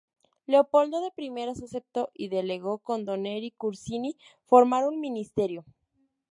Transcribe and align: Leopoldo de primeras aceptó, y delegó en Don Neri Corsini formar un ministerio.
Leopoldo 0.47 0.99
de 1.01 1.11
primeras 1.11 1.61
aceptó, 1.61 2.09
y 2.15 2.29
delegó 2.29 2.81
en 2.89 3.05
Don 3.05 3.21
Neri 3.21 3.51
Corsini 3.51 4.17
formar 4.47 4.87
un 4.87 4.99
ministerio. 4.99 5.63